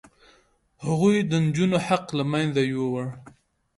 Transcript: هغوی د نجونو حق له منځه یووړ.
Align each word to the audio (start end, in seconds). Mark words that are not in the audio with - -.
هغوی 0.85 1.17
د 1.29 1.31
نجونو 1.45 1.77
حق 1.87 2.05
له 2.17 2.23
منځه 2.31 2.61
یووړ. 2.71 3.07